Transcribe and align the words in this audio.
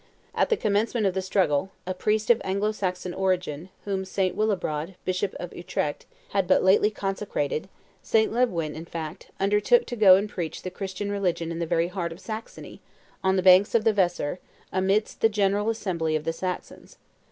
At 0.33 0.49
the 0.49 0.57
commencement 0.57 1.05
of 1.05 1.13
the 1.13 1.21
struggle, 1.21 1.69
a 1.85 1.93
priest 1.93 2.31
of 2.31 2.41
Anglo 2.43 2.71
Saxon 2.71 3.13
origin, 3.13 3.69
whom 3.85 4.03
St. 4.03 4.35
Willibrod, 4.35 4.95
bishop 5.05 5.35
of 5.39 5.53
Utrecht, 5.55 6.07
had 6.29 6.47
but 6.47 6.63
lately 6.63 6.89
consecrated, 6.89 7.69
St. 8.01 8.33
Liebwin 8.33 8.73
in 8.73 8.85
fact, 8.85 9.29
undertook 9.39 9.85
to 9.85 9.95
go 9.95 10.15
and 10.15 10.27
preach 10.27 10.63
the 10.63 10.71
Christian 10.71 11.11
religion 11.11 11.51
in 11.51 11.59
the 11.59 11.67
very 11.67 11.89
heart 11.89 12.11
of 12.11 12.19
Saxony, 12.19 12.81
on 13.23 13.35
the 13.35 13.43
banks 13.43 13.75
of 13.75 13.83
the 13.83 13.93
Weser, 13.93 14.39
amidst 14.73 15.21
the 15.21 15.29
general 15.29 15.69
assembly 15.69 16.15
of 16.15 16.23
the 16.23 16.33
Saxons. 16.33 16.97